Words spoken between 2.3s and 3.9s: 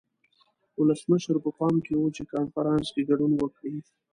کنفرانس کې ګډون وکړي.